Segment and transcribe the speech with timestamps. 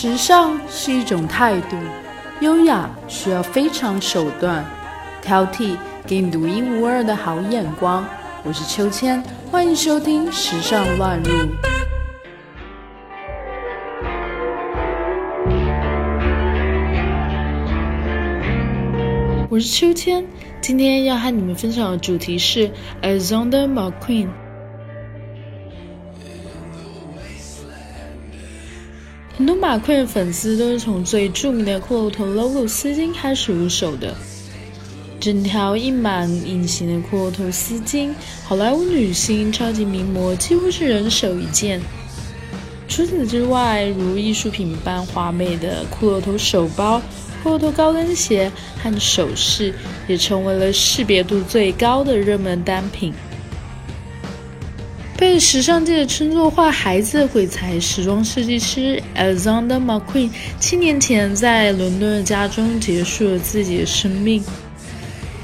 [0.00, 1.76] 时尚是一种态度，
[2.40, 4.64] 优雅需要非常手段，
[5.20, 5.76] 挑剔
[6.06, 8.06] 给你独一无二的好眼光。
[8.44, 11.32] 我是秋千，欢迎收听《时尚乱入》。
[19.50, 20.24] 我是秋千，
[20.60, 22.70] 今天要和你们分享的主题是
[23.02, 24.28] Alexander McQueen。
[29.48, 34.14] 多马奎的粉丝都是从最著名的骷髅头 logo 丝巾开始入手的。
[35.18, 38.10] 整条印满隐形的骷髅头丝巾，
[38.44, 41.80] 好莱坞女星、超级名模几乎是人手一件。
[42.88, 47.00] 除此之外，如艺术品般华美的骷髅头手包、
[47.42, 49.72] 骷髅头高跟鞋和首饰，
[50.06, 53.14] 也成为了识别度最高的热门单品。
[55.18, 64.40] 被时尚界称作“坏孩子”的鬼才时装设计师 Alexander McQueen，七年前在伦敦的家中结束了自己的生命。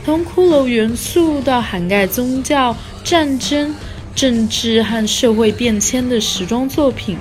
[0.05, 3.75] 从骷髅元素到涵盖宗教、战争、
[4.15, 7.19] 政治和社会变迁的时装作品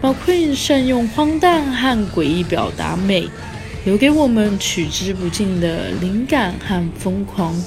[0.00, 3.28] ，McQueen 善用荒诞和诡异表达美，
[3.84, 7.60] 留给我们取之不尽的灵感和疯狂。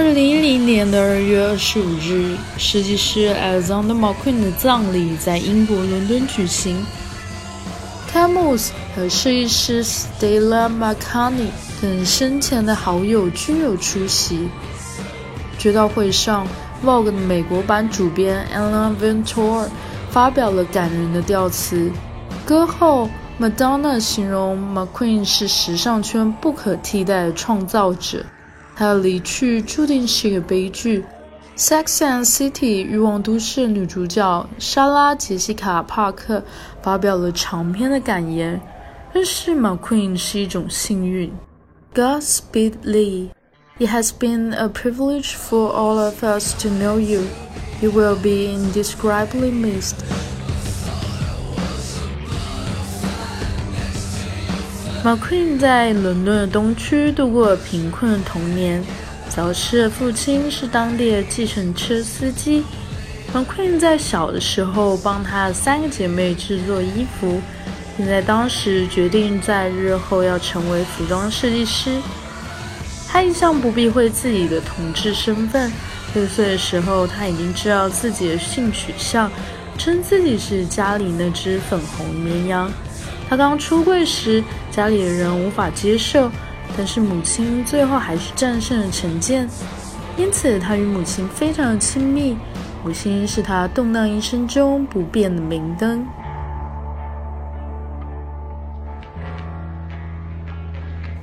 [0.00, 6.82] 二零一零年的二月二十五日，设计师 Alexander McQueen 的葬礼在英国伦敦举行。
[8.10, 11.48] Camus 和设计师 Stella McCartney
[11.82, 14.48] 等生前的好友均有出席。
[15.58, 16.48] 追悼会上
[16.82, 19.66] ，Vogue 的美国版主编 Ellen Ventura
[20.10, 21.92] 发表了感人的悼词。
[22.46, 23.06] 歌后
[23.38, 28.24] Madonna 形容 McQueen 是时尚圈不可替代的创造者。
[28.79, 31.03] 他的离去注定是一个悲剧。《
[31.57, 36.43] Sex and City》欲望都市女主角莎拉·杰西卡·帕克
[36.81, 38.59] 发表了长篇的感言：“
[39.13, 41.31] 认识 McQueen 是一种幸运。”
[41.95, 43.29] Godspeed Lee.
[43.79, 47.23] It has been a privilege for all of us to know you.
[47.81, 50.28] You will be indescribably missed.
[55.02, 58.84] McQueen 在伦敦的东区度过了贫困的童年。
[59.30, 62.62] 早逝的父亲是当地的计程车司机。
[63.32, 67.40] McQueen 在小的时候帮他的三个姐妹制作衣服，
[67.96, 71.96] 并在当时决定在日后要成为服装设计师。
[73.08, 75.72] 他一向不避讳自己的同志身份。
[76.14, 79.30] 六岁的时候，他已经知道自己的性取向，
[79.78, 82.70] 称自己是家里那只粉红绵羊。
[83.30, 84.42] 他刚出柜时，
[84.72, 86.28] 家里的人无法接受，
[86.76, 89.48] 但是母亲最后还是战胜了成见，
[90.16, 92.36] 因此他与母亲非常的亲密。
[92.82, 96.04] 母亲是他动荡一生中不变的明灯。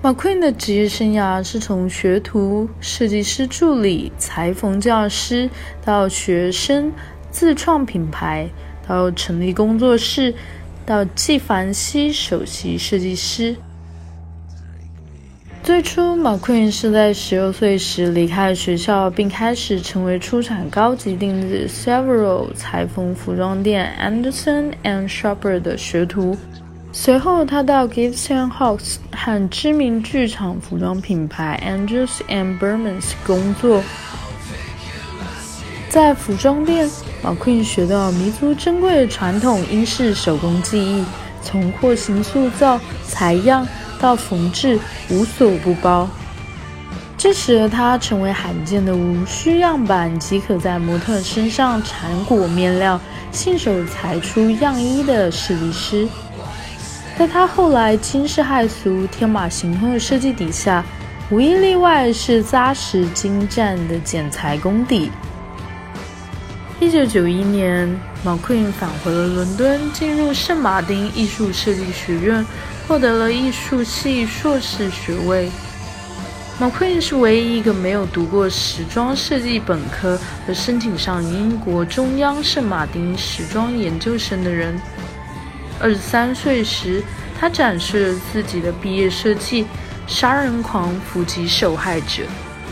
[0.02, 5.50] McQueen 的职业生涯是从学徒、设计师助理、裁缝教师，
[5.84, 6.90] 到学生、
[7.30, 8.48] 自创品牌，
[8.88, 10.34] 到成立工作室。
[10.88, 13.54] 到纪梵希首席设计师。
[15.62, 26.38] 最初，马奎是在十六岁时离开了学校，并开始成为出产高级定制 several 裁缝服装店 Anderson and Shopper 的学徒。
[26.94, 33.84] 随后，他到 Gibson Hawks 和知名剧场服装品牌 Andrews and Bermans 工作。
[35.98, 36.88] 在服装店
[37.24, 41.04] ，McQueen 学到弥足珍贵的传统英式手工技艺，
[41.42, 43.68] 从廓形塑造、裁样
[44.00, 46.08] 到缝制，无所不包。
[47.18, 56.08] 这使得他成为罕见的无需样板即可在模特身上缠裹面料、信手裁出样衣的设计师。
[57.18, 60.86] 在他后来惊世骇俗、天马行空的设计底下，
[61.32, 65.10] 无一例外是扎实精湛的剪裁功底。
[66.80, 67.90] 一九九一年
[68.24, 72.46] ，McQueen 返回了伦敦，进入圣马丁艺术设计学院，
[72.88, 75.50] 获得了艺术系硕士学位。
[76.62, 84.80] McQueen 是唯一一个没有读过时装设计本科而申请上英国中央圣马丁时装研究生的人。
[85.80, 87.04] 二十三岁时，
[87.40, 89.64] 他展示了自己的毕业设计
[90.06, 92.24] 《杀人狂伏击受害者》。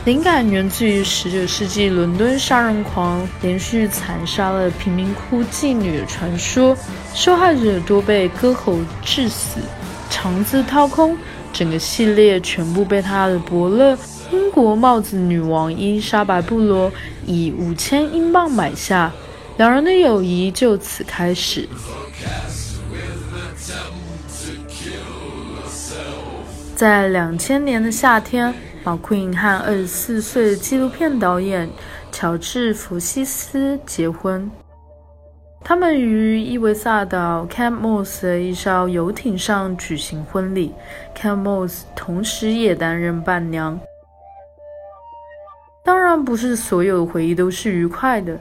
[0.06, 6.78] 灵感源自于19世纪伦敦杀人狂连续残杀了贫民窟妓女的传说，
[7.16, 9.60] 受害者多被割喉致死，
[10.12, 11.18] 肠子掏空。
[11.52, 13.98] 整个系列全部被他的伯乐
[14.32, 16.92] 英国帽子女王伊莎白·布罗
[17.26, 19.12] 以五千英镑买下。
[19.58, 21.68] 两人的友谊就此开始。
[26.76, 28.54] 在两千年的夏天，
[28.86, 31.68] 马奎因和二十四岁的纪录片导演
[32.12, 34.50] 乔治·弗西斯结婚。
[35.64, 40.72] 他们于伊维萨岛 Camp Moss 的一艘游艇上举行婚礼
[41.18, 43.80] ，Camp Moss 同时也担任伴娘。
[45.84, 48.38] 当然，不是所有的回忆都是愉快的，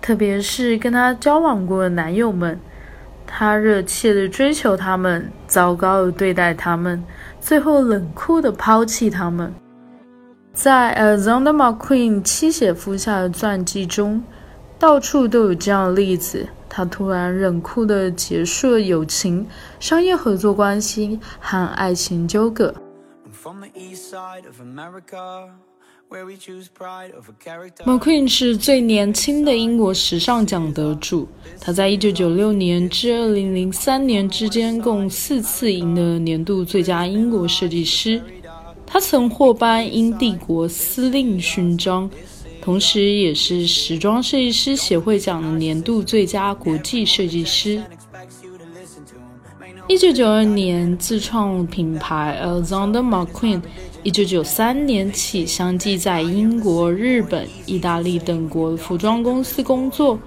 [0.00, 2.56] 特别是跟他交往过的男友们，
[3.26, 7.02] 他热切的追求他们，糟糕的对待他们，
[7.40, 9.52] 最后冷酷的抛弃他们。
[10.54, 14.22] 在 Alexander McQueen 七血夫下的传记中。
[14.78, 19.46] 到处都有这样的例子：他突然冷酷地结束了友情、
[19.78, 22.74] 商业合作关系和爱情纠葛。
[27.86, 31.26] McQueen 是最年轻的英国时尚奖得主。
[31.60, 38.20] 他在1996年至2003年之间共四次赢得年度最佳英国设计师。
[38.92, 42.10] 他曾获颁英帝国司令勋章。
[42.60, 47.82] 同时，也是时装设计师协会奖的年度最佳国际设计师。
[49.88, 53.62] 一九九二年自创品牌 Alexander McQueen，
[54.02, 60.18] 一九九三年起相继在英国、日本、意大利等国服装公司工作。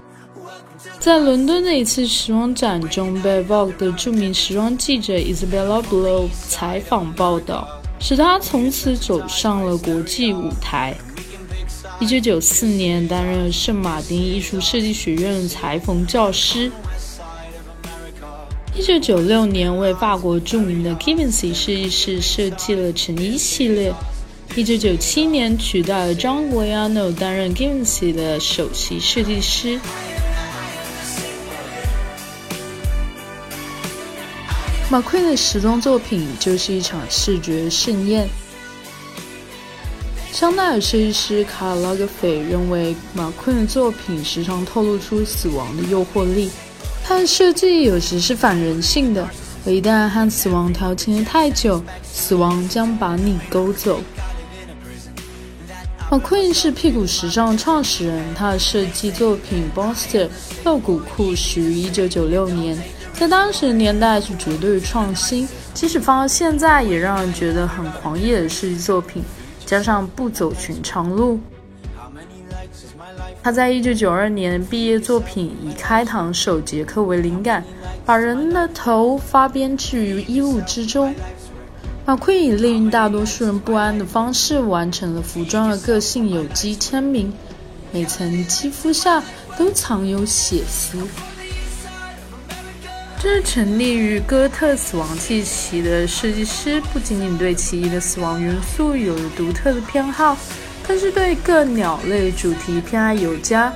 [0.98, 7.66] 在伦敦的一次时装展中，被 Vogue 的著名时装记者 Isabella Blow 采访报道，
[7.98, 10.94] 使他从此走上了国际舞台。
[11.98, 16.70] 一九九四年，担任圣马丁艺术设计学院裁缝教师。
[18.74, 23.94] 一九九六年，为法国著名的 Givenchy 设计师设计了成衣系列。
[24.54, 29.80] 一九九七年，取代了 John g u i a n o 担任 Givenchy 的首席设计师。
[34.88, 38.28] 马奎的时装作品就是一场视觉盛宴。
[40.30, 46.50] 香奈儿设计师卡尔拉格斐认为，马奎的作品时常透露出死亡的诱惑力。
[47.02, 49.28] 他的设计有时是反人性的，
[49.64, 54.00] 而一旦和死亡调情的太久，死亡将把你勾走。
[56.08, 60.28] 马奎是屁股时尚创始人，他的设计作品 Boster
[60.64, 62.78] 露骨裤始于1996年，
[63.18, 69.22] 在当时年代是绝对创新，即使放到现在也让人觉得很狂野的设计作品。
[69.64, 71.40] 加上不走寻常路，
[73.42, 77.64] 他在一九九二年毕业作品以开膛手杰克为灵感，
[78.04, 81.12] 把人的头发编织于衣物之中。
[82.04, 87.32] 马奎以令大多数人不安的方式完成了服装的个性有机签名，
[87.90, 89.20] 每层肌肤下
[89.58, 90.98] 都藏有血丝。
[93.26, 100.38] 这成立于哥特死亡气息的设计师，不仅仅对奇异的死亡元素有着独特的偏好，
[100.86, 103.72] 更是对各鸟类主题偏爱有加。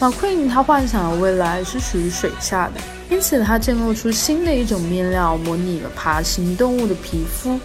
[0.00, 7.60] 马奎因他幻想的未来是属于水下的，因此他建构出新的一种面料，模拟了爬行动物的皮肤。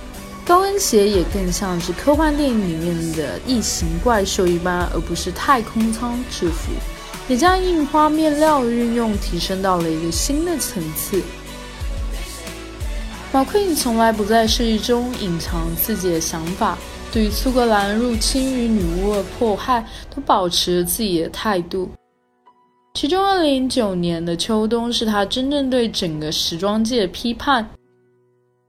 [0.46, 6.74] 高跟鞋也更像是科幻电影里面的异形怪兽一般，而不是太空舱制服。
[7.30, 11.22] 也将印花面料运用提升到了一个新的层次。
[13.32, 16.76] 马奎因从来不在设计中隐藏自己的想法，
[17.14, 21.88] 对于苏格兰入侵与女巫的迫害都保持着自己的态度。
[22.96, 27.70] 其中，2009年的秋冬是他真正对整个时装界的批判。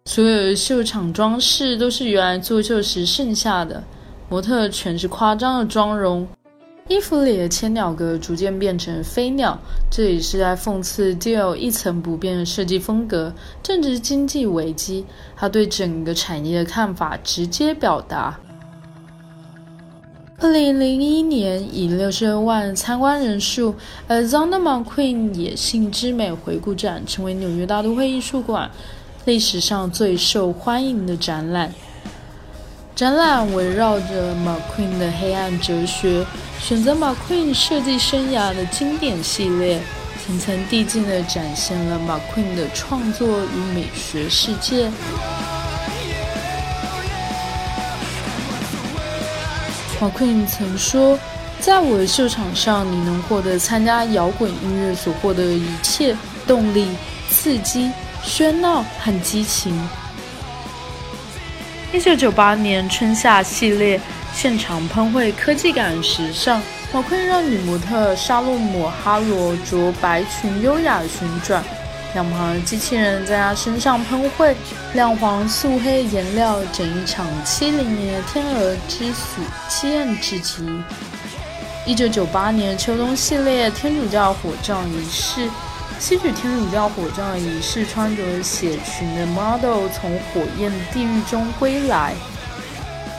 [0.04, 3.82] 所有的秀场装饰都是原来作秀时剩下的，
[4.28, 6.28] 模特全是夸张的妆容。
[6.90, 9.56] 衣服里的千鸟格逐渐变成飞鸟，
[9.88, 13.32] 这也是在讽刺 Dior 一成不变的设计风格。
[13.62, 15.06] 正值经济危机，
[15.36, 18.40] 他对整个产业的看法直接表达。
[20.40, 23.72] 二零零一年，以六十二万参观人数
[24.08, 28.68] ，Alexander McQueen 野性之美回顾展成为纽约大都会艺术馆
[29.26, 31.72] 历史上最受欢迎的展览。
[33.00, 36.22] 展览围绕着 McQueen 的黑暗哲学，
[36.60, 39.80] 选择 McQueen 设计生涯的经典系列，
[40.22, 44.90] 层层递进地展现了 McQueen 的创作与美学世界。
[49.98, 51.18] McQueen 曾说
[51.58, 56.14] ：“在我的秀场上，你能获得参加摇滚音乐所获得的一切
[56.46, 56.86] 动力、
[57.30, 57.90] 刺激、
[58.22, 59.74] 喧闹和激情。”
[61.92, 64.00] 一九九八年春夏系列
[64.32, 66.62] 现场喷绘科技感时尚。
[66.92, 71.62] 马奎让女模特沙洛姆哈罗着白裙优雅旋转，
[72.14, 74.56] 两旁机器人在她身上喷绘
[74.94, 80.64] 亮黄素黑颜料，整一场七零年天鹅之死凄艳至极。
[81.86, 85.48] 一九九八年秋冬系列天主教火葬仪式，
[86.00, 92.14] 吸取天主教火葬仪式穿着血裙的 model 从火焰地狱中归来。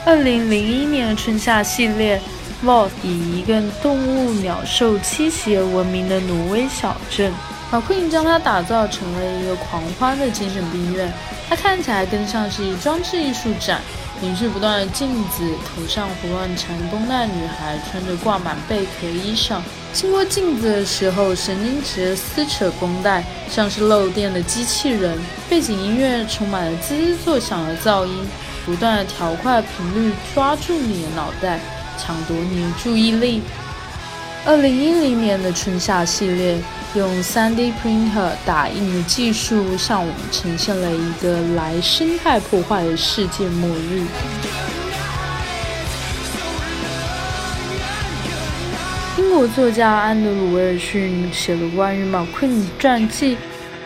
[0.04, 2.20] 二零零一年的春夏系列。
[2.64, 7.32] Vogue 以一个动物鸟兽栖息而闻名的挪威小镇，
[7.72, 11.12] 马奎因将它打造成了一个狂欢的精神病院。
[11.48, 13.80] 它看起来更像是一装置艺术展，
[14.20, 19.58] 连续不断的镜子，头上胡乱缠绷带女孩穿着挂满贝壳衣裳，
[19.92, 25.18] 经过镜子的时候神经质撕扯绷带，像是漏电的机器人。
[25.50, 28.26] 背景音乐充满了滋滋作响的噪音，
[28.64, 31.60] 不断的调快频率，抓住你的脑袋。
[31.98, 33.42] 抢夺你的注意力。
[34.46, 36.58] 二零一零年的春夏系列
[36.94, 44.61] 用 3D printer 打印的技术，向我们呈现了一个来生态破坏的世界末日。
[49.34, 53.36] 国作家安德鲁·威尔逊写了关于马奎恩传记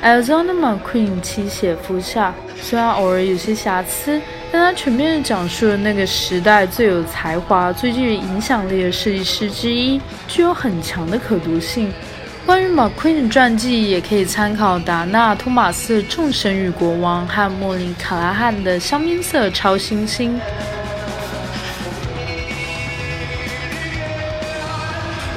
[0.04, 4.20] 《Alexander McQueen 妻血夫下》，虽然偶尔有些瑕疵。
[4.50, 11.92] 但他全面地讲述了那个时代最有才华、最具影响力的设计师之一，具有很强的可读性。
[12.44, 20.38] 关于马奎的传记，也可以参考达纳·托马斯的《众神与国王》和莫林·卡拉汉的《香槟色超新星》。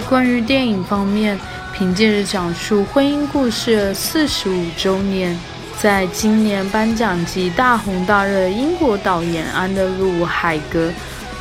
[0.09, 1.39] 关于电影方面，
[1.71, 5.37] 凭借着讲述婚姻故事四十五周年。
[5.77, 10.91] 在今年颁奖季大红大热英国导演安德鲁·海格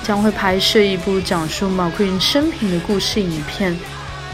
[0.02, 3.74] 将会拍摄一部讲述马奎因生平的故事影片。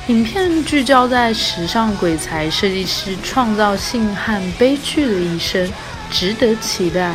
[0.09, 5.71] 影片聚焦在时尚鬼才设计师创造性和悲剧的一生，
[6.11, 7.15] 值得期待。